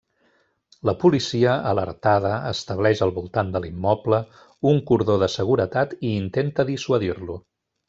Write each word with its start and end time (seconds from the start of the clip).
La 0.89 0.93
policia, 1.01 1.51
alertada, 1.71 2.31
estableix 2.53 3.03
al 3.07 3.13
voltant 3.19 3.53
de 3.57 3.61
l'immoble 3.67 4.21
un 4.73 4.81
cordó 4.89 5.19
de 5.27 5.31
seguretat 5.37 5.95
i 6.01 6.15
intenta 6.25 6.67
dissuadir-lo. 6.75 7.39